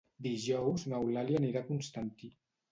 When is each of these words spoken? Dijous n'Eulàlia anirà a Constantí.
Dijous 0.27 0.85
n'Eulàlia 0.87 1.43
anirà 1.43 1.63
a 1.65 1.71
Constantí. 1.71 2.35